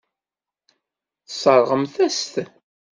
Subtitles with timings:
[1.27, 2.33] Tesseṛɣemt-as-t.